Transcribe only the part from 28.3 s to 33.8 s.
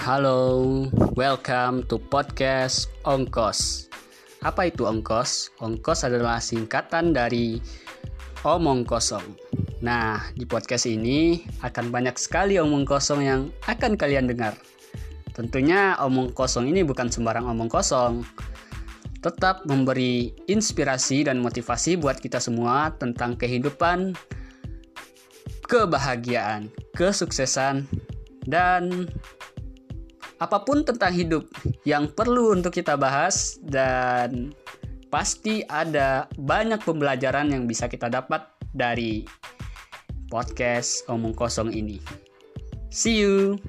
dan apa pun tentang hidup yang perlu untuk kita bahas